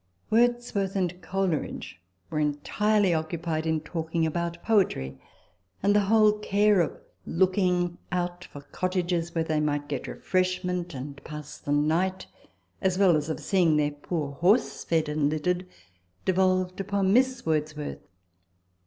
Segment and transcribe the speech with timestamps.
[0.31, 2.01] Wordsworth and Coleridge
[2.31, 5.19] were entirely occupied in talking about poetry;
[5.83, 11.23] and the whole care of looking out for cottages where they might get refreshment and
[11.23, 12.25] pass the night,
[12.81, 15.67] as well as of seeing their poor horse fed and littered,
[16.25, 17.99] devolved upon Miss Wordsworth.